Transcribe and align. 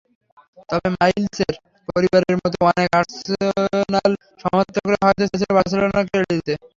তবে 0.69 0.87
মাইলসের 0.95 1.53
পরিবারের 1.89 2.35
মতো 2.37 2.57
অনেক 2.69 2.89
আর্সেনাল 2.99 4.11
সমর্থকই 4.41 4.97
হয়তো 5.01 5.21
চেয়েছিলেন 5.21 5.55
বার্সেলোনাকে 5.57 6.13
এড়িয়ে 6.19 6.37
যেতে। 6.39 6.53